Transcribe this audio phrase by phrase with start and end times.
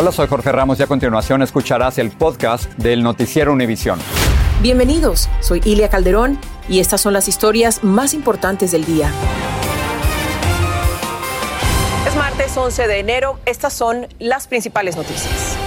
[0.00, 3.98] Hola, soy Jorge Ramos y a continuación escucharás el podcast del Noticiero Univisión.
[4.62, 6.38] Bienvenidos, soy Ilia Calderón
[6.70, 9.12] y estas son las historias más importantes del día.
[12.08, 15.58] Es martes 11 de enero, estas son las principales noticias.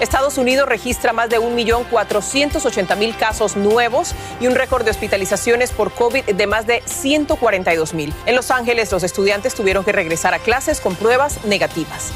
[0.00, 6.24] Estados Unidos registra más de 1.480.000 casos nuevos y un récord de hospitalizaciones por COVID
[6.24, 8.14] de más de 142.000.
[8.24, 12.14] En Los Ángeles, los estudiantes tuvieron que regresar a clases con pruebas negativas.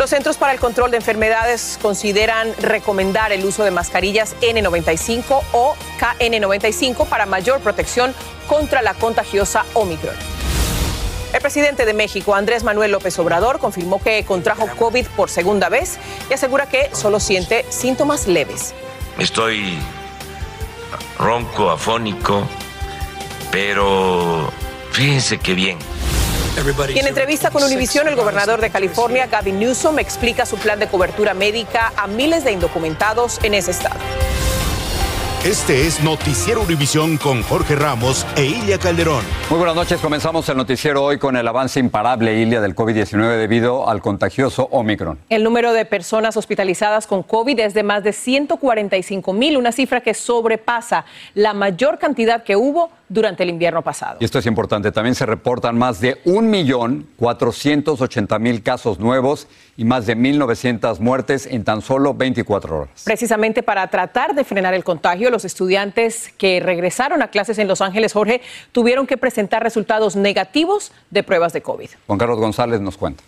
[0.00, 5.76] Los Centros para el Control de Enfermedades consideran recomendar el uso de mascarillas N95 o
[6.00, 8.14] KN95 para mayor protección
[8.46, 10.14] contra la contagiosa Omicron.
[11.34, 15.98] El presidente de México, Andrés Manuel López Obrador, confirmó que contrajo COVID por segunda vez
[16.30, 18.72] y asegura que solo siente síntomas leves.
[19.18, 19.78] Estoy
[21.18, 22.48] ronco, afónico,
[23.52, 24.50] pero
[24.92, 25.78] fíjense qué bien
[26.94, 30.88] y en entrevista con Univision, el gobernador de California, Gavin Newsom, explica su plan de
[30.88, 34.00] cobertura médica a miles de indocumentados en ese estado.
[35.44, 39.24] Este es Noticiero Univisión con Jorge Ramos e Ilia Calderón.
[39.48, 39.98] Muy buenas noches.
[39.98, 45.18] Comenzamos el noticiero hoy con el avance imparable, Ilia, del COVID-19 debido al contagioso Omicron.
[45.30, 50.02] El número de personas hospitalizadas con COVID es de más de 145 mil, una cifra
[50.02, 54.18] que sobrepasa la mayor cantidad que hubo durante el invierno pasado.
[54.20, 59.48] Y esto es importante, también se reportan más de 1.480.000 casos nuevos
[59.80, 63.02] y más de 1.900 muertes en tan solo 24 horas.
[63.02, 67.80] Precisamente para tratar de frenar el contagio, los estudiantes que regresaron a clases en Los
[67.80, 68.42] Ángeles, Jorge,
[68.72, 71.88] tuvieron que presentar resultados negativos de pruebas de COVID.
[72.06, 73.24] Juan Carlos González nos cuenta.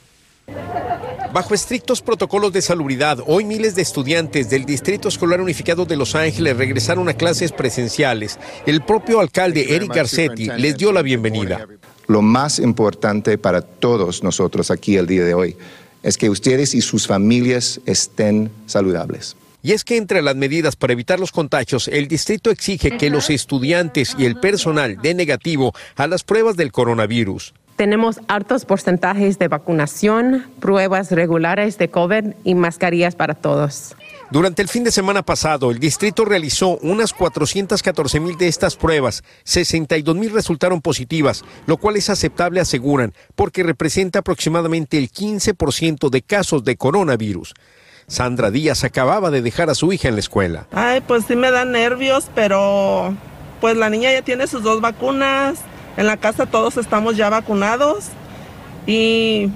[1.33, 6.15] Bajo estrictos protocolos de salubridad, hoy miles de estudiantes del Distrito Escolar Unificado de Los
[6.15, 8.39] Ángeles regresaron a clases presenciales.
[8.67, 11.67] El propio alcalde Eric Garcetti les dio la bienvenida.
[12.09, 15.57] Lo más importante para todos nosotros aquí el día de hoy
[16.03, 19.37] es que ustedes y sus familias estén saludables.
[19.63, 23.31] Y es que entre las medidas para evitar los contagios, el distrito exige que los
[23.31, 27.55] estudiantes y el personal den negativo a las pruebas del coronavirus.
[27.77, 33.95] Tenemos altos porcentajes de vacunación, pruebas regulares de COVID y mascarillas para todos.
[34.33, 39.23] Durante el fin de semana pasado, el distrito realizó unas 414 mil de estas pruebas.
[39.45, 46.23] 62 mil resultaron positivas, lo cual es aceptable, aseguran, porque representa aproximadamente el 15% de
[46.23, 47.53] casos de coronavirus.
[48.07, 50.67] Sandra Díaz acababa de dejar a su hija en la escuela.
[50.73, 53.15] Ay, pues sí me dan nervios, pero
[53.61, 55.59] pues la niña ya tiene sus dos vacunas,
[55.99, 58.07] en la casa todos estamos ya vacunados
[58.87, 59.51] y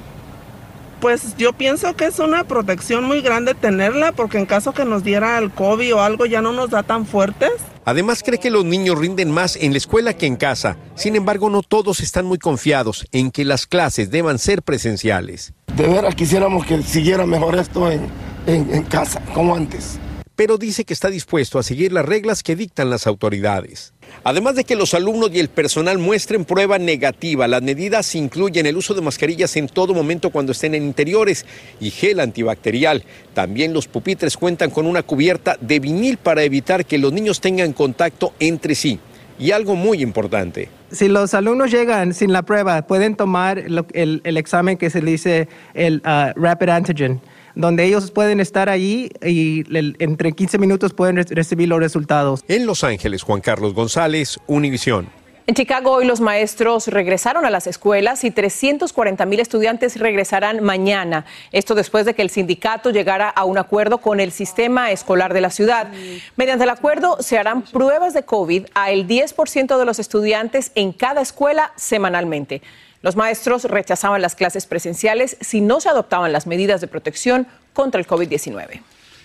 [1.00, 5.04] pues yo pienso que es una protección muy grande tenerla porque en caso que nos
[5.04, 7.50] diera el COVID o algo ya no nos da tan fuertes.
[7.84, 10.76] Además cree que los niños rinden más en la escuela que en casa.
[10.94, 15.52] Sin embargo, no todos están muy confiados en que las clases deban ser presenciales.
[15.76, 18.08] De veras quisiéramos que siguiera mejor esto en,
[18.46, 20.00] en casa, como antes.
[20.36, 23.94] Pero dice que está dispuesto a seguir las reglas que dictan las autoridades.
[24.22, 28.76] Además de que los alumnos y el personal muestren prueba negativa, las medidas incluyen el
[28.76, 31.46] uso de mascarillas en todo momento cuando estén en interiores
[31.80, 33.02] y gel antibacterial.
[33.32, 37.72] También los pupitres cuentan con una cubierta de vinil para evitar que los niños tengan
[37.72, 39.00] contacto entre sí.
[39.38, 40.68] Y algo muy importante.
[40.90, 46.02] Si los alumnos llegan sin la prueba, pueden tomar el, examen que se dice el
[46.04, 47.20] uh, Rapid Antigen
[47.56, 49.64] donde ellos pueden estar allí y
[49.98, 52.44] entre 15 minutos pueden recibir los resultados.
[52.46, 55.08] En Los Ángeles, Juan Carlos González, Univisión.
[55.48, 61.24] En Chicago hoy los maestros regresaron a las escuelas y 340 mil estudiantes regresarán mañana.
[61.52, 65.40] Esto después de que el sindicato llegara a un acuerdo con el sistema escolar de
[65.40, 65.86] la ciudad.
[66.34, 70.92] Mediante el acuerdo se harán pruebas de COVID a el 10% de los estudiantes en
[70.92, 72.60] cada escuela semanalmente.
[73.06, 78.00] Los maestros rechazaban las clases presenciales si no se adoptaban las medidas de protección contra
[78.00, 78.80] el COVID-19.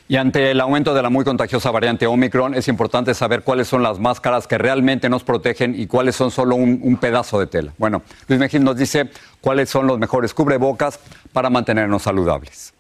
[0.08, 3.82] Y ante el aumento de la muy contagiosa variante Omicron, es importante saber cuáles son
[3.82, 7.74] las máscaras que realmente nos protegen y cuáles son solo un, pedazo de tela.
[7.80, 11.00] Bueno, Luis Mejil nos dice cuáles son los mejores cubrebocas
[11.34, 12.76] para mantenernos saludables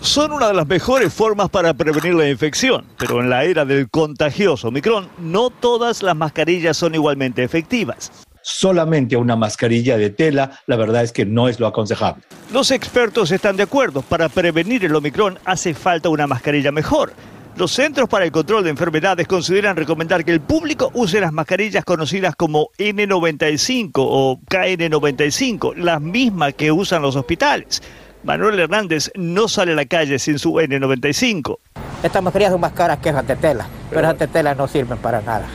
[0.00, 3.90] son una de las mejores formas para prevenir la infección, pero en la era del
[3.90, 8.10] contagioso Omicron no todas las mascarillas son igualmente efectivas.
[8.42, 12.22] solamente una mascarilla de tela, la verdad es que no es lo aconsejable.
[12.52, 14.00] Los expertos están de acuerdo.
[14.00, 17.12] Para prevenir el Omicron hace falta una mascarilla mejor.
[17.56, 21.84] Los Centros para el Control de Enfermedades consideran recomendar que el público use las mascarillas
[21.84, 27.82] conocidas como N95 o KN95, las mismas que usan los hospitales.
[28.24, 31.58] Manuel Hernández no sale a la calle sin su N95.
[32.02, 34.98] Estas mascarillas son más caras que las de tela, pero esas de tela no sirven
[34.98, 35.46] para nada.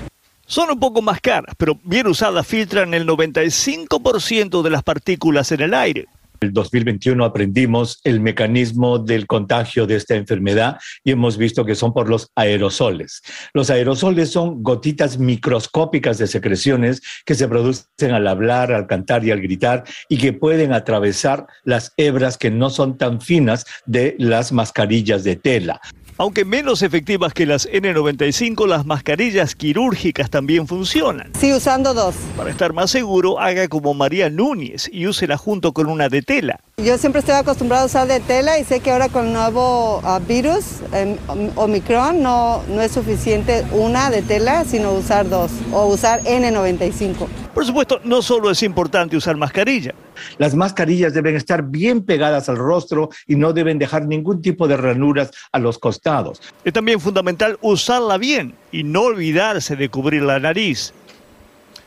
[0.46, 5.62] Son un poco más caras, pero bien usadas filtran el 95% de las partículas en
[5.62, 6.08] el aire.
[6.44, 11.94] El 2021 aprendimos el mecanismo del contagio de esta enfermedad y hemos visto que son
[11.94, 13.22] por los aerosoles.
[13.54, 19.32] Los aerosoles son gotitas microscópicas de secreciones que se producen al hablar, al cantar y
[19.32, 24.52] al gritar y que pueden atravesar las hebras que no son tan finas de las
[24.52, 25.80] mascarillas de tela.
[26.18, 31.32] Aunque menos efectivas que las N95, las mascarillas quirúrgicas también funcionan.
[31.40, 32.16] Sí, usando dos.
[32.38, 36.60] Para estar más seguro, haga como María Núñez y úsela junto con una de tela.
[36.78, 40.00] Yo siempre estoy acostumbrado a usar de tela y sé que ahora con el nuevo
[40.00, 41.18] uh, virus, eh,
[41.56, 47.43] Omicron, no, no es suficiente una de tela, sino usar dos o usar N95.
[47.54, 49.94] Por supuesto, no solo es importante usar mascarilla.
[50.40, 54.76] Las mascarillas deben estar bien pegadas al rostro y no deben dejar ningún tipo de
[54.76, 56.42] ranuras a los costados.
[56.64, 60.94] Es también fundamental usarla bien y no olvidarse de cubrir la nariz.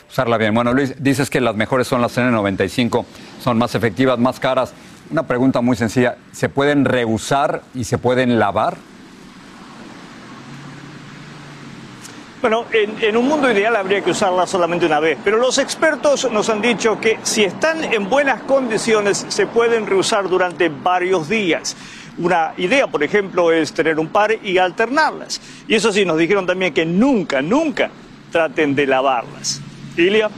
[0.09, 0.55] Usarla bien.
[0.55, 3.05] Bueno, Luis, dices que las mejores son las N95,
[3.43, 4.73] son más efectivas, más caras.
[5.11, 8.77] Una pregunta muy sencilla, ¿se pueden reusar y se pueden lavar?
[12.49, 16.49] Bueno, en, un mundo ideal habría que usarla solamente una vez, pero los expertos nos
[16.49, 21.77] han dicho que si están en buenas condiciones se pueden reusar durante varios días.
[22.19, 25.41] Una idea, por ejemplo, es tener un par y alternarlas.
[25.67, 27.91] Y eso sí, nos dijeron también que nunca, nunca
[28.31, 29.61] traten de lavarlas.
[29.97, 30.31] Ilia.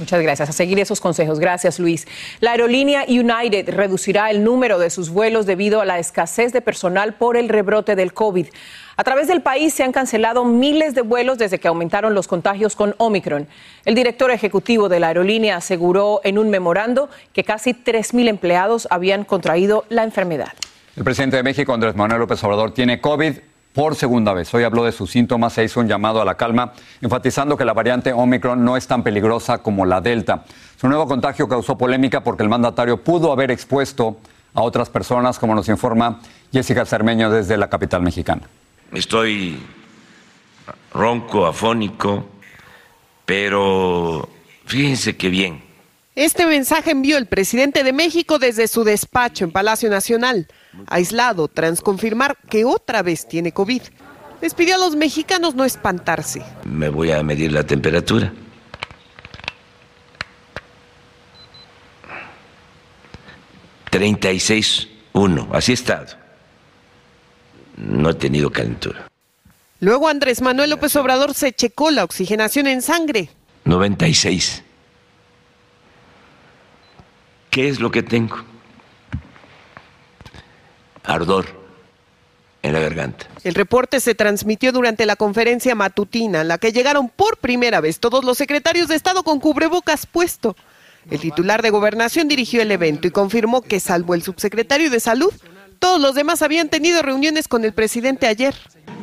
[0.00, 0.48] Muchas gracias.
[0.48, 1.38] A seguir esos consejos.
[1.38, 2.08] Gracias, Luis.
[2.40, 7.14] La aerolínea United reducirá el número de sus vuelos debido a la escasez de personal
[7.14, 8.46] por el rebrote del COVID.
[8.96, 12.76] A través del país se han cancelado miles de vuelos desde que aumentaron los contagios
[12.76, 13.46] con Omicron.
[13.84, 19.24] El director ejecutivo de la aerolínea aseguró en un memorando que casi 3.000 empleados habían
[19.24, 20.52] contraído la enfermedad.
[20.96, 23.36] El presidente de México, Andrés Manuel López Obrador, tiene COVID
[23.72, 24.52] por segunda vez.
[24.52, 27.72] Hoy habló de sus síntomas e hizo un llamado a la calma, enfatizando que la
[27.72, 30.44] variante Omicron no es tan peligrosa como la Delta.
[30.80, 34.18] Su nuevo contagio causó polémica porque el mandatario pudo haber expuesto
[34.54, 36.20] a otras personas, como nos informa
[36.52, 38.42] Jessica Cermeño desde la capital mexicana.
[38.92, 39.60] Estoy
[40.92, 42.24] ronco, afónico,
[43.24, 44.28] pero
[44.66, 45.62] fíjense qué bien.
[46.16, 50.48] Este mensaje envió el presidente de México desde su despacho en Palacio Nacional,
[50.86, 53.82] aislado tras confirmar que otra vez tiene COVID.
[54.40, 56.42] Les pidió a los mexicanos no espantarse.
[56.64, 58.32] Me voy a medir la temperatura.
[63.90, 66.16] Treinta y seis uno, así he estado.
[67.76, 69.08] No he tenido calentura.
[69.80, 73.30] Luego Andrés Manuel López Obrador se checó la oxigenación en sangre.
[73.64, 74.62] 96.
[77.50, 78.36] ¿Qué es lo que tengo?
[81.04, 81.46] Ardor
[82.62, 83.26] en la garganta.
[83.42, 88.00] El reporte se transmitió durante la conferencia matutina, en la que llegaron por primera vez
[88.00, 90.56] todos los secretarios de Estado con cubrebocas puesto.
[91.10, 95.32] El titular de Gobernación dirigió el evento y confirmó que, salvo el subsecretario de Salud,
[95.78, 98.54] todos los demás habían tenido reuniones con el presidente ayer.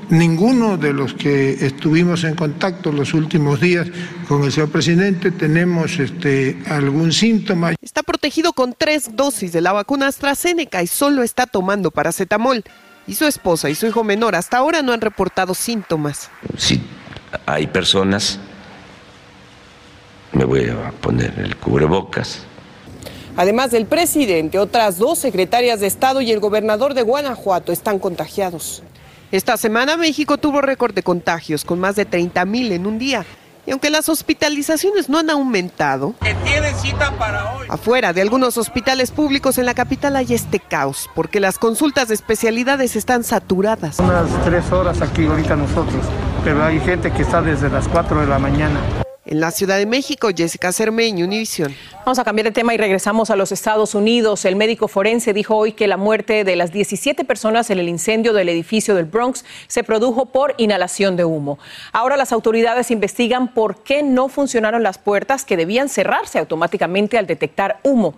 [0.10, 3.88] Ninguno de los que estuvimos en contacto los últimos días
[4.30, 7.74] con el señor presidente tenemos este, algún síntoma.
[7.82, 12.64] Está protegido con tres dosis de la vacuna AstraZeneca y solo está tomando paracetamol.
[13.06, 16.30] Y su esposa y su hijo menor hasta ahora no han reportado síntomas.
[16.58, 16.82] Si
[17.46, 18.40] hay personas,
[20.32, 22.44] me voy a poner el cubrebocas.
[23.36, 28.84] Además del presidente, otras dos secretarias de Estado y el gobernador de Guanajuato están contagiados.
[29.30, 33.26] Esta semana México tuvo récord de contagios con más de 30 mil en un día.
[33.66, 36.16] Y aunque las hospitalizaciones no han aumentado,
[36.82, 37.68] cita para hoy.
[37.70, 42.14] afuera de algunos hospitales públicos en la capital hay este caos, porque las consultas de
[42.14, 44.00] especialidades están saturadas.
[44.00, 46.06] Unas tres horas aquí ahorita nosotros,
[46.46, 48.80] pero hay gente que está desde las 4 de la mañana.
[49.30, 51.76] En la Ciudad de México, Jessica Cermeño, Univisión.
[52.06, 54.46] Vamos a cambiar de tema y regresamos a los Estados Unidos.
[54.46, 58.32] El médico forense dijo hoy que la muerte de las 17 personas en el incendio
[58.32, 61.60] del edificio del Bronx se produjo por inhalación de humo.
[61.92, 67.28] Ahora las autoridades investigan por qué no funcionaron las puertas que debían cerrarse automáticamente al
[67.28, 68.16] detectar humo.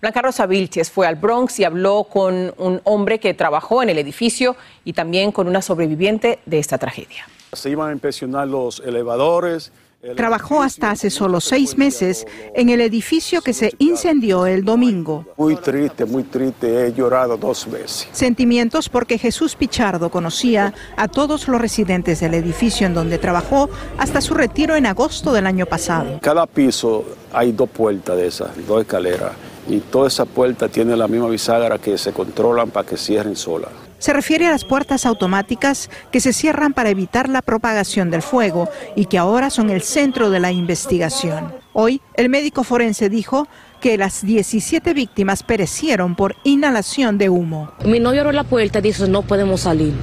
[0.00, 3.98] Blanca Rosa Vilches fue al Bronx y habló con un hombre que trabajó en el
[3.98, 7.28] edificio y también con una sobreviviente de esta tragedia.
[7.52, 9.70] Se iban a inspeccionar los elevadores
[10.16, 12.24] Trabajó hasta hace solo seis meses
[12.54, 15.26] en el edificio que se incendió el domingo.
[15.36, 16.86] Muy triste, muy triste.
[16.86, 18.08] He llorado dos veces.
[18.12, 24.20] Sentimientos porque Jesús Pichardo conocía a todos los residentes del edificio en donde trabajó hasta
[24.20, 26.20] su retiro en agosto del año pasado.
[26.22, 29.32] Cada piso hay dos puertas de esas, dos escaleras.
[29.68, 33.87] Y toda esa puerta tiene la misma bisagra que se controlan para que cierren solas.
[33.98, 38.68] Se refiere a las puertas automáticas que se cierran para evitar la propagación del fuego
[38.94, 41.52] y que ahora son el centro de la investigación.
[41.72, 43.48] Hoy, el médico forense dijo
[43.80, 47.72] que las 17 víctimas perecieron por inhalación de humo.
[47.84, 49.94] Mi novio abrió la puerta y dijo, no podemos salir.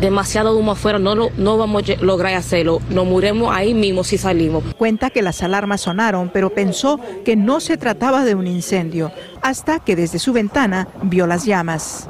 [0.00, 2.80] Demasiado humo afuera, no, lo, no vamos a lograr hacerlo.
[2.88, 4.64] Nos muremos ahí mismo si salimos.
[4.78, 9.80] Cuenta que las alarmas sonaron, pero pensó que no se trataba de un incendio, hasta
[9.80, 12.08] que desde su ventana vio las llamas.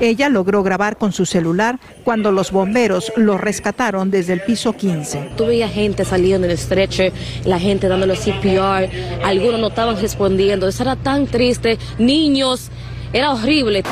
[0.00, 5.32] Ella logró grabar con su celular cuando los bomberos lo rescataron desde el piso 15.
[5.36, 7.12] Tuve gente saliendo en el stretcher,
[7.44, 8.88] la gente dándole CPR,
[9.24, 10.68] algunos no estaban respondiendo.
[10.68, 12.70] Eso era tan triste, niños,
[13.12, 13.82] era horrible.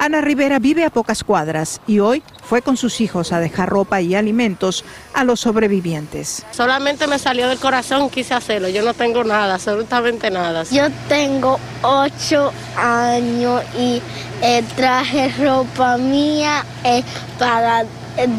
[0.00, 4.00] Ana Rivera vive a pocas cuadras y hoy fue con sus hijos a dejar ropa
[4.00, 6.42] y alimentos a los sobrevivientes.
[6.52, 8.70] Solamente me salió del corazón, quise hacerlo.
[8.70, 10.62] Yo no tengo nada, absolutamente nada.
[10.62, 14.00] Yo tengo ocho años y
[14.40, 17.02] eh, traje ropa mía eh,
[17.38, 17.84] para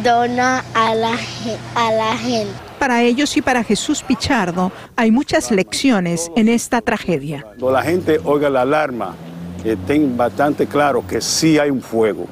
[0.03, 1.15] donar a la,
[1.75, 2.53] a la gente.
[2.79, 7.43] Para ellos y para Jesús Pichardo hay muchas lecciones en esta tragedia.
[7.43, 9.15] Cuando la gente oiga la alarma,
[9.63, 12.27] estén bastante claro que sí hay un fuego,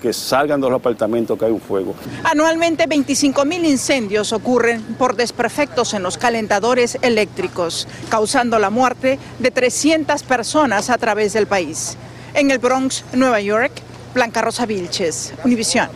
[0.00, 1.94] que salgan de los apartamentos que hay un fuego.
[2.24, 9.50] Anualmente 25 mil incendios ocurren por desperfectos en los calentadores eléctricos, causando la muerte de
[9.50, 11.96] 300 personas a través del país.
[12.34, 13.72] En el Bronx, Nueva York,
[14.14, 15.88] Blanca Rosa Vilches, Univisión.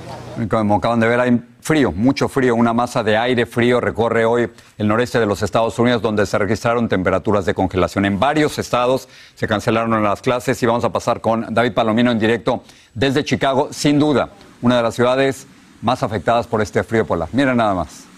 [0.48, 2.54] Como acaban de ver, hay frío, mucho frío.
[2.54, 6.38] Una masa de aire frío recorre hoy el noreste de los Estados Unidos, donde se
[6.38, 8.04] registraron temperaturas de congelación.
[8.04, 12.18] En varios estados se cancelaron las clases y vamos a pasar con David Palomino en
[12.18, 12.62] directo
[12.94, 14.30] desde Chicago, sin duda,
[14.62, 15.46] una de las ciudades
[15.82, 17.28] más afectadas por este frío polar.
[17.32, 18.10] Miren nada más.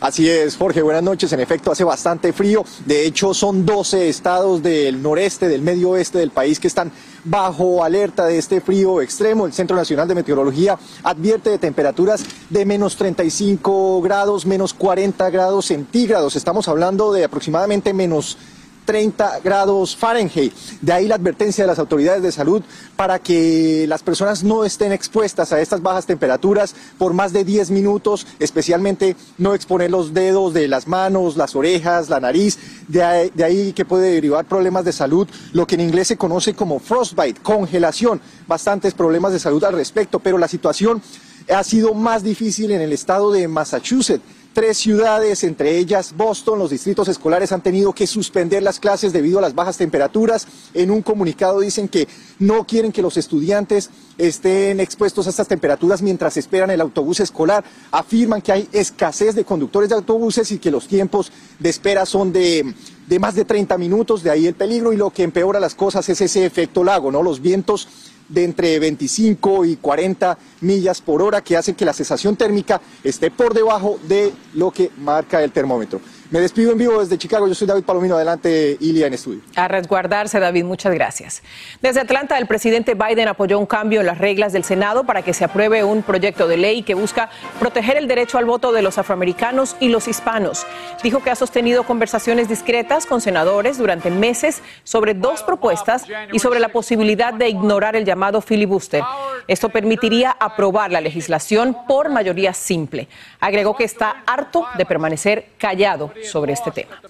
[0.00, 1.32] Así es, Jorge, buenas noches.
[1.32, 2.64] En efecto, hace bastante frío.
[2.86, 6.92] De hecho, son 12 estados del noreste, del medio oeste del país que están
[7.24, 9.46] bajo alerta de este frío extremo.
[9.46, 15.66] El Centro Nacional de Meteorología advierte de temperaturas de menos 35 grados, menos 40 grados
[15.66, 16.36] centígrados.
[16.36, 18.36] Estamos hablando de aproximadamente menos
[18.88, 20.54] 30 grados Fahrenheit.
[20.80, 22.62] De ahí la advertencia de las autoridades de salud
[22.96, 27.70] para que las personas no estén expuestas a estas bajas temperaturas por más de 10
[27.70, 32.58] minutos, especialmente no exponer los dedos de las manos, las orejas, la nariz.
[32.88, 36.16] De ahí, de ahí que puede derivar problemas de salud, lo que en inglés se
[36.16, 38.22] conoce como frostbite, congelación.
[38.46, 41.02] Bastantes problemas de salud al respecto, pero la situación
[41.54, 44.24] ha sido más difícil en el estado de Massachusetts
[44.58, 49.38] tres ciudades, entre ellas Boston, los distritos escolares han tenido que suspender las clases debido
[49.38, 50.48] a las bajas temperaturas.
[50.74, 52.08] En un comunicado dicen que
[52.40, 53.88] no quieren que los estudiantes
[54.18, 57.62] estén expuestos a estas temperaturas mientras esperan el autobús escolar.
[57.92, 62.32] Afirman que hay escasez de conductores de autobuses y que los tiempos de espera son
[62.32, 62.74] de,
[63.06, 66.08] de más de 30 minutos, de ahí el peligro y lo que empeora las cosas
[66.08, 67.22] es ese efecto lago, ¿no?
[67.22, 67.86] Los vientos
[68.28, 73.30] de entre 25 y 40 millas por hora que hacen que la sensación térmica esté
[73.30, 76.00] por debajo de lo que marca el termómetro.
[76.30, 77.48] Me despido en vivo desde Chicago.
[77.48, 78.16] Yo soy David Palomino.
[78.16, 79.40] Adelante, Ilia, en estudio.
[79.56, 80.64] A resguardarse, David.
[80.64, 81.42] Muchas gracias.
[81.80, 85.32] Desde Atlanta, el presidente Biden apoyó un cambio en las reglas del Senado para que
[85.32, 88.98] se apruebe un proyecto de ley que busca proteger el derecho al voto de los
[88.98, 90.66] afroamericanos y los hispanos.
[91.02, 96.60] Dijo que ha sostenido conversaciones discretas con senadores durante meses sobre dos propuestas y sobre
[96.60, 99.02] la posibilidad de ignorar el llamado filibuster.
[99.46, 103.08] Esto permitiría aprobar la legislación por mayoría simple.
[103.40, 107.00] Agregó que está harto de permanecer callado sobre este tema.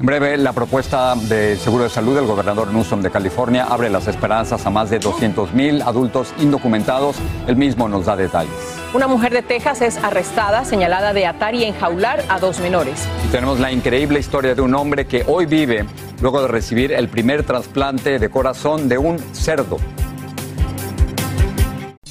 [0.00, 4.08] En breve, la propuesta de seguro de salud del gobernador Newsom de California abre las
[4.08, 7.16] esperanzas a más de 200 mil adultos indocumentados.
[7.46, 8.50] El mismo nos da detalles.
[8.94, 13.06] Una mujer de Texas es arrestada, señalada de atar y enjaular a dos menores.
[13.26, 15.84] Y tenemos la increíble historia de un hombre que hoy vive
[16.22, 19.76] luego de recibir el primer trasplante de corazón de un cerdo.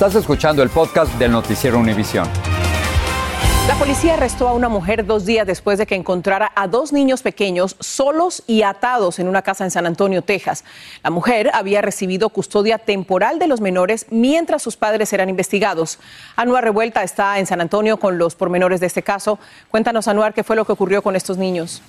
[0.00, 2.26] Estás escuchando el podcast del noticiero Univisión.
[3.68, 7.20] La policía arrestó a una mujer dos días después de que encontrara a dos niños
[7.20, 10.64] pequeños solos y atados en una casa en San Antonio, Texas.
[11.02, 15.98] La mujer había recibido custodia temporal de los menores mientras sus padres eran investigados.
[16.34, 19.38] Anuar Revuelta está en San Antonio con los pormenores de este caso.
[19.70, 21.82] Cuéntanos, Anuar, qué fue lo que ocurrió con estos niños.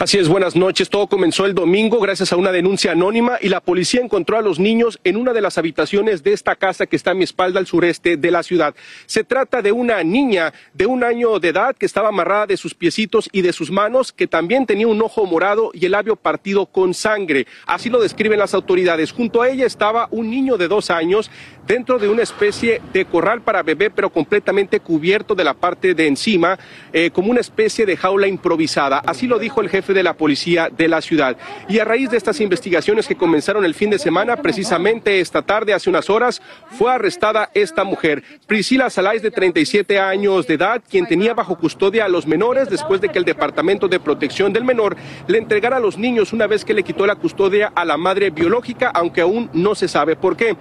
[0.00, 0.88] Así es, buenas noches.
[0.88, 4.58] Todo comenzó el domingo gracias a una denuncia anónima y la policía encontró a los
[4.58, 7.66] niños en una de las habitaciones de esta casa que está a mi espalda al
[7.66, 8.74] sureste de la ciudad.
[9.04, 12.72] Se trata de una niña de un año de edad que estaba amarrada de sus
[12.72, 16.64] piecitos y de sus manos, que también tenía un ojo morado y el labio partido
[16.64, 17.46] con sangre.
[17.66, 19.12] Así lo describen las autoridades.
[19.12, 21.30] Junto a ella estaba un niño de dos años
[21.66, 26.06] dentro de una especie de corral para bebé, pero completamente cubierto de la parte de
[26.06, 26.58] encima,
[26.90, 28.98] eh, como una especie de jaula improvisada.
[29.00, 31.36] Así lo dijo el jefe de la policía de la ciudad.
[31.68, 35.74] Y a raíz de estas investigaciones que comenzaron el fin de semana, precisamente esta tarde,
[35.74, 36.42] hace unas horas,
[36.78, 42.04] fue arrestada esta mujer, Priscila Salais, de 37 años de edad, quien tenía bajo custodia
[42.04, 45.80] a los menores después de que el Departamento de Protección del Menor le entregara a
[45.80, 49.50] los niños una vez que le quitó la custodia a la madre biológica, aunque aún
[49.52, 50.56] no se sabe por qué.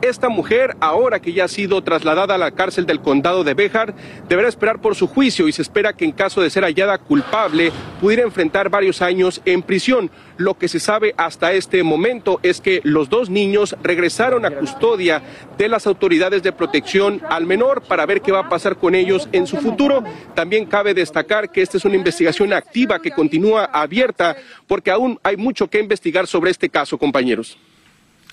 [0.00, 3.96] Esta mujer, ahora que ya ha sido trasladada a la cárcel del condado de Béjar,
[4.28, 7.72] deberá esperar por su juicio y se espera que en caso de ser hallada culpable
[8.00, 10.08] pudiera enfrentar varios años en prisión.
[10.36, 15.20] Lo que se sabe hasta este momento es que los dos niños regresaron a custodia
[15.58, 19.28] de las autoridades de protección al menor para ver qué va a pasar con ellos
[19.32, 20.04] en su futuro.
[20.36, 24.36] También cabe destacar que esta es una investigación activa que continúa abierta
[24.68, 27.58] porque aún hay mucho que investigar sobre este caso, compañeros.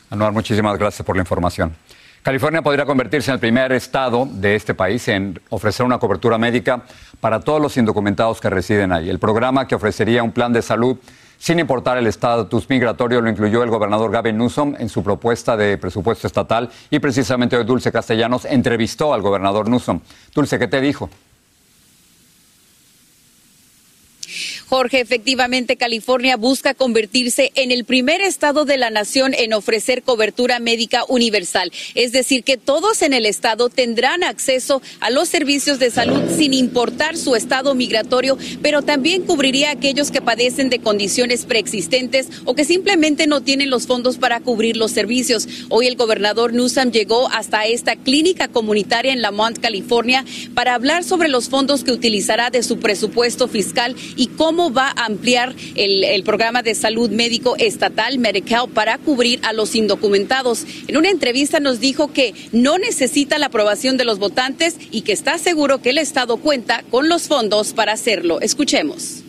[0.10, 1.76] Anuar, muchísimas gracias por la información.
[2.22, 6.82] California podría convertirse en el primer estado de este país en ofrecer una cobertura médica
[7.20, 9.10] para todos los indocumentados que residen ahí.
[9.10, 10.98] El programa que ofrecería un plan de salud
[11.38, 15.78] sin importar el estatus migratorio lo incluyó el gobernador Gavin Newsom en su propuesta de
[15.78, 20.00] presupuesto estatal y precisamente hoy Dulce Castellanos entrevistó al gobernador Newsom.
[20.34, 21.10] Dulce, ¿qué te dijo?
[24.68, 30.60] Jorge, efectivamente California busca convertirse en el primer estado de la nación en ofrecer cobertura
[30.60, 31.72] médica universal.
[31.94, 36.56] Es decir, que todos en el estado tendrán acceso a los servicios de salud sin
[36.56, 42.56] importar su estado migratorio, pero también cubriría a aquellos que padecen de condiciones preexistentes o
[42.56, 45.48] que simplemente no tienen los fondos para cubrir los servicios.
[45.70, 50.26] Hoy el gobernador Newsom llegó hasta esta clínica comunitaria en Lamont, California,
[50.56, 55.06] para hablar sobre los fondos que utilizará de su presupuesto fiscal y cómo va a
[55.06, 60.66] ampliar el, programa de salud médico estatal Medical para cubrir a los indocumentados.
[60.88, 65.14] En una entrevista nos dijo que no necesita la aprobación de los votantes y que
[65.14, 68.42] está seguro que el Estado cuenta con los fondos para hacerlo.
[68.42, 69.24] Escuchemos.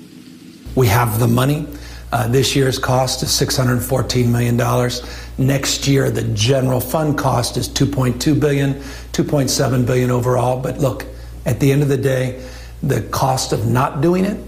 [0.74, 1.66] We have the money.
[2.12, 4.56] Uh, this year's cost is $614 million.
[5.38, 8.74] Next year, the general fund cost is $2.2 billion,
[9.12, 10.60] $2.7 billion overall.
[10.60, 11.04] But look,
[11.44, 12.40] at the end of the day,
[12.82, 14.38] the cost of not doing it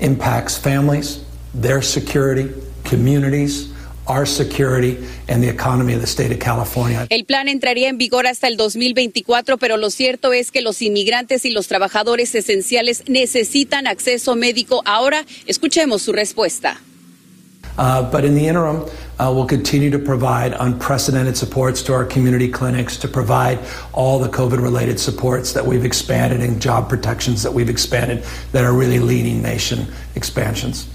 [0.00, 1.22] impacts families,
[1.54, 2.50] their security,
[2.84, 3.72] communities,
[4.06, 7.06] our security and the economy of the state of California.
[7.10, 11.44] El plan entraría en vigor hasta el 2024, pero lo cierto es que los inmigrantes
[11.44, 14.82] y los trabajadores esenciales necesitan acceso médico.
[14.84, 16.80] Ahora escuchemos su respuesta.
[17.76, 18.84] Uh, but in the interim,
[19.18, 23.58] uh, we'll continue to provide unprecedented supports to our community clinics, to provide
[23.92, 28.64] all the COVID related supports that we've expanded and job protections that we've expanded that
[28.64, 30.88] are really leading nation expansions.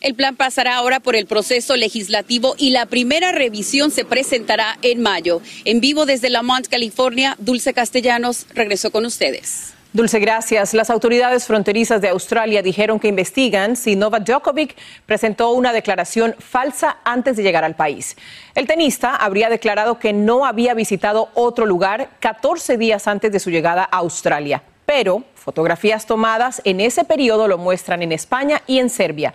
[0.00, 5.02] El plan pasará ahora por el proceso legislativo y la primera revisión se presentará en
[5.02, 5.42] mayo.
[5.66, 9.74] En vivo desde Lamont, California, Dulce Castellanos regresó con ustedes.
[9.92, 10.72] Dulce, gracias.
[10.72, 16.98] Las autoridades fronterizas de Australia dijeron que investigan si Novak Djokovic presentó una declaración falsa
[17.02, 18.16] antes de llegar al país.
[18.54, 23.50] El tenista habría declarado que no había visitado otro lugar 14 días antes de su
[23.50, 28.90] llegada a Australia, pero fotografías tomadas en ese periodo lo muestran en España y en
[28.90, 29.34] Serbia.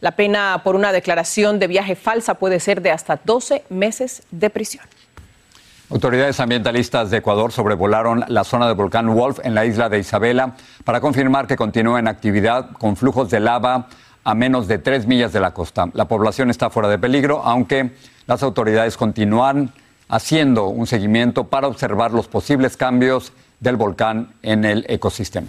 [0.00, 4.50] La pena por una declaración de viaje falsa puede ser de hasta 12 meses de
[4.50, 4.84] prisión.
[5.90, 10.54] Autoridades ambientalistas de Ecuador sobrevolaron la zona del volcán Wolf en la isla de Isabela
[10.84, 13.88] para confirmar que continúa en actividad con flujos de lava
[14.22, 15.88] a menos de tres millas de la costa.
[15.94, 17.94] La población está fuera de peligro, aunque
[18.26, 19.72] las autoridades continúan
[20.10, 25.48] haciendo un seguimiento para observar los posibles cambios del volcán en el ecosistema.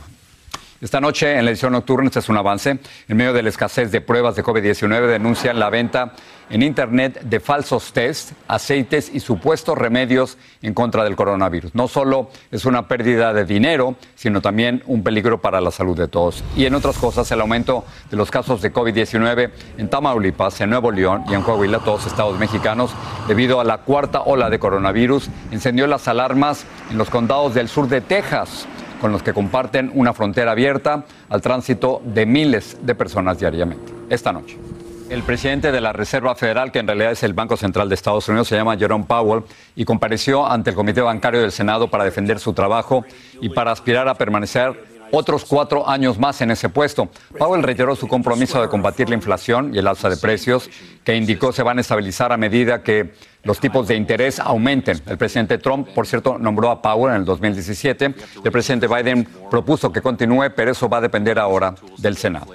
[0.82, 2.80] Esta noche, en la edición nocturna, este es un avance.
[3.10, 6.14] En medio de la escasez de pruebas de COVID-19, denuncian la venta
[6.50, 11.76] en Internet de falsos test, aceites y supuestos remedios en contra del coronavirus.
[11.76, 16.08] No solo es una pérdida de dinero, sino también un peligro para la salud de
[16.08, 16.46] todos.
[16.56, 20.92] Y en otras cosas, el aumento de los casos de COVID-19 en Tamaulipas, en Nuevo
[20.92, 22.92] León y en Coahuila, todos estados mexicanos,
[23.28, 27.90] debido a la cuarta ola de coronavirus, encendió las alarmas en los condados del sur
[27.90, 28.66] de Texas
[29.00, 33.92] con los que comparten una frontera abierta al tránsito de miles de personas diariamente.
[34.10, 34.58] Esta noche.
[35.10, 38.28] El presidente de la Reserva Federal, que en realidad es el Banco Central de Estados
[38.30, 39.44] Unidos, se llama Jerome Powell,
[39.76, 43.04] y compareció ante el Comité Bancario del Senado para defender su trabajo
[43.42, 47.10] y para aspirar a permanecer otros cuatro años más en ese puesto.
[47.38, 50.70] Powell reiteró su compromiso de combatir la inflación y el alza de precios,
[51.04, 55.02] que indicó se van a estabilizar a medida que los tipos de interés aumenten.
[55.06, 58.14] El presidente Trump, por cierto, nombró a Powell en el 2017.
[58.44, 62.48] El presidente Biden propuso que continúe, pero eso va a depender ahora del Senado.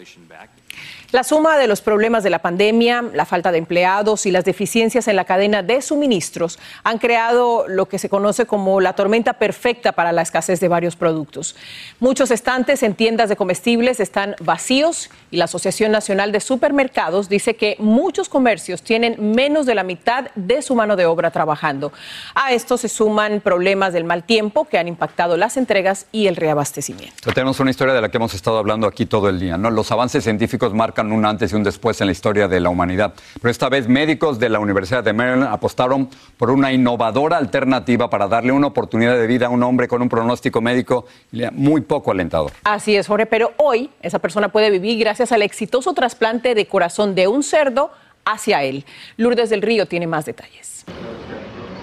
[1.15, 5.07] La suma de los problemas de la pandemia, la falta de empleados y las deficiencias
[5.07, 9.93] en la cadena de suministros han creado lo que se conoce como la tormenta perfecta
[9.93, 11.55] para la escasez de varios productos.
[12.01, 17.55] Muchos estantes en tiendas de comestibles están vacíos y la Asociación Nacional de Supermercados dice
[17.55, 21.93] que muchos comercios tienen menos de la mitad de su mano de obra trabajando.
[22.35, 26.35] A esto se suman problemas del mal tiempo que han impactado las entregas y el
[26.35, 27.31] reabastecimiento.
[27.33, 29.57] tenemos una historia de la que hemos estado hablando aquí todo el día.
[29.57, 33.15] Los avances científicos marcan un antes y un después en la historia de la humanidad.
[33.41, 38.29] Pero esta vez médicos de la Universidad de Maryland apostaron por una innovadora alternativa para
[38.29, 41.07] darle una oportunidad de vida a un hombre con un pronóstico médico
[41.53, 42.53] muy poco alentador.
[42.65, 47.15] Así es, Jorge, pero hoy esa persona puede vivir gracias al exitoso trasplante de corazón
[47.15, 47.91] de un cerdo
[48.25, 48.85] hacia él.
[49.17, 50.85] Lourdes del Río tiene más detalles.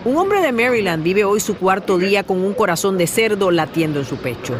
[0.03, 3.99] Un hombre de Maryland vive hoy su cuarto día con un corazón de cerdo latiendo
[3.99, 4.55] en su pecho.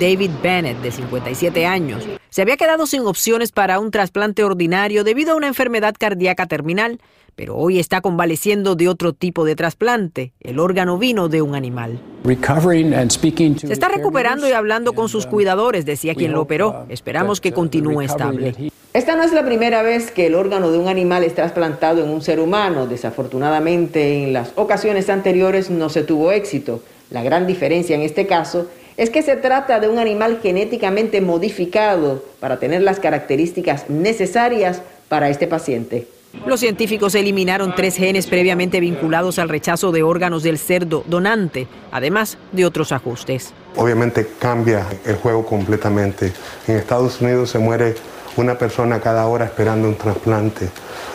[0.00, 5.32] David Bennett, de 57 años, se había quedado sin opciones para un trasplante ordinario debido
[5.32, 7.00] a una enfermedad cardíaca terminal,
[7.34, 11.98] pero hoy está convaleciendo de otro tipo de trasplante, el órgano vino de un animal.
[12.26, 16.84] Se está recuperando y hablando con sus uh, cuidadores, decía quien lo operó.
[16.86, 18.70] Uh, Esperamos que uh, continúe estable.
[18.92, 22.10] Esta no es la primera vez que el órgano de un animal es trasplantado en
[22.10, 22.86] un ser humano.
[22.86, 26.82] Desafortunadamente, en las ocasiones anteriores no se tuvo éxito.
[27.08, 32.22] La gran diferencia en este caso es que se trata de un animal genéticamente modificado
[32.40, 36.08] para tener las características necesarias para este paciente.
[36.44, 42.36] Los científicos eliminaron tres genes previamente vinculados al rechazo de órganos del cerdo donante, además
[42.52, 43.54] de otros ajustes.
[43.76, 46.32] Obviamente cambia el juego completamente.
[46.66, 47.94] En Estados Unidos se muere
[48.36, 50.68] una persona cada hora esperando un trasplante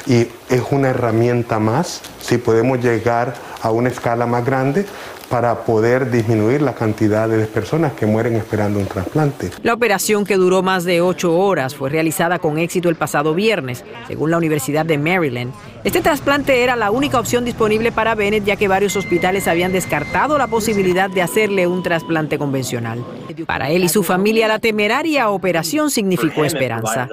[0.07, 4.85] y es una herramienta más si podemos llegar a una escala más grande
[5.31, 9.49] para poder disminuir la cantidad de personas que mueren esperando un trasplante.
[9.63, 13.85] La operación que duró más de ocho horas fue realizada con éxito el pasado viernes,
[14.07, 15.53] según la Universidad de Maryland.
[15.85, 20.37] Este trasplante era la única opción disponible para Bennett, ya que varios hospitales habían descartado
[20.37, 23.03] la posibilidad de hacerle un trasplante convencional.
[23.47, 27.07] Para él y su familia, la temeraria operación significó esperanza.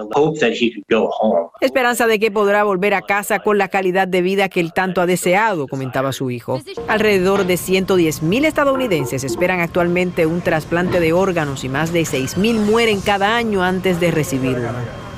[1.61, 5.01] Esperanza de que podrá volver a casa con la calidad de vida que él tanto
[5.01, 6.61] ha deseado, comentaba su hijo.
[6.89, 12.59] Alrededor de 110 mil estadounidenses esperan actualmente un trasplante de órganos y más de mil
[12.59, 14.69] mueren cada año antes de recibirlo.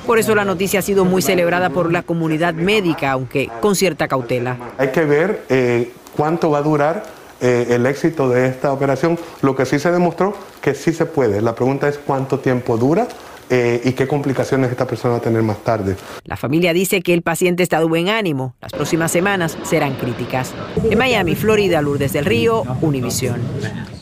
[0.05, 4.07] Por eso la noticia ha sido muy celebrada por la comunidad médica, aunque con cierta
[4.07, 4.57] cautela.
[4.77, 7.03] Hay que ver eh, cuánto va a durar
[7.39, 9.17] eh, el éxito de esta operación.
[9.41, 11.41] Lo que sí se demostró que sí se puede.
[11.41, 13.07] La pregunta es cuánto tiempo dura
[13.51, 15.97] eh, y qué complicaciones esta persona va a tener más tarde.
[16.23, 18.55] La familia dice que el paciente está de buen ánimo.
[18.61, 20.53] Las próximas semanas serán críticas.
[20.89, 23.41] En Miami, Florida, Lourdes del Río, Univisión.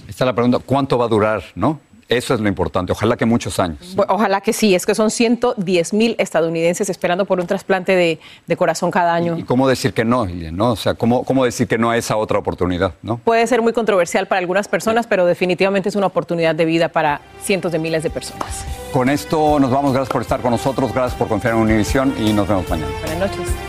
[0.08, 1.80] Esta es la pregunta, ¿cuánto va a durar, no?
[2.10, 2.92] Eso es lo importante.
[2.92, 3.96] Ojalá que muchos años.
[4.08, 4.74] Ojalá que sí.
[4.74, 9.38] Es que son 110 mil estadounidenses esperando por un trasplante de, corazón cada año.
[9.38, 10.72] ¿Y cómo decir que no, ¿no?
[10.72, 12.94] O sea, ¿cómo, ¿cómo decir que no a esa otra oportunidad?
[13.04, 13.20] ¿no?
[13.20, 17.22] Puede ser muy controversial para algunas personas, pero definitivamente es una oportunidad de vida para
[17.44, 18.66] cientos de miles de personas.
[18.92, 19.94] Con esto nos vamos.
[19.94, 20.92] Gracias por estar con nosotros.
[20.92, 22.92] Gracias por confiar en Univision y nos vemos mañana.
[23.06, 23.69] Buenas noches.